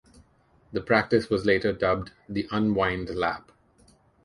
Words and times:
The 0.71 0.81
practice 0.81 1.29
was 1.29 1.45
later 1.45 1.71
dubbed, 1.71 2.11
"The 2.27 2.47
Unwind 2.51 3.13
Lap". 3.13 3.51